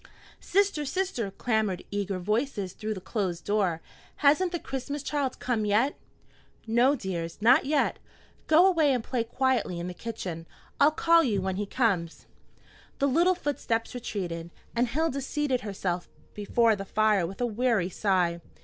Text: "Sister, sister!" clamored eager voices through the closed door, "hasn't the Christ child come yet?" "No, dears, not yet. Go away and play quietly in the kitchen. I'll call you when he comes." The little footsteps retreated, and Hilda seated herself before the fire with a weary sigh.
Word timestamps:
"Sister, 0.39 0.83
sister!" 0.83 1.29
clamored 1.29 1.83
eager 1.91 2.17
voices 2.17 2.73
through 2.73 2.95
the 2.95 2.99
closed 3.01 3.45
door, 3.45 3.81
"hasn't 4.15 4.51
the 4.51 4.57
Christ 4.57 5.05
child 5.05 5.37
come 5.37 5.63
yet?" 5.63 5.95
"No, 6.65 6.95
dears, 6.95 7.39
not 7.39 7.65
yet. 7.67 7.99
Go 8.47 8.65
away 8.65 8.93
and 8.93 9.03
play 9.03 9.23
quietly 9.23 9.79
in 9.79 9.85
the 9.85 9.93
kitchen. 9.93 10.47
I'll 10.79 10.89
call 10.89 11.21
you 11.23 11.39
when 11.39 11.57
he 11.57 11.67
comes." 11.67 12.25
The 12.97 13.05
little 13.07 13.35
footsteps 13.35 13.93
retreated, 13.93 14.49
and 14.75 14.87
Hilda 14.87 15.21
seated 15.21 15.61
herself 15.61 16.09
before 16.33 16.75
the 16.75 16.83
fire 16.85 17.27
with 17.27 17.39
a 17.39 17.45
weary 17.45 17.89
sigh. 17.91 18.41